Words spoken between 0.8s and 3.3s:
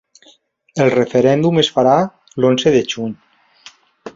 El referèndum es farà l’onze de juny.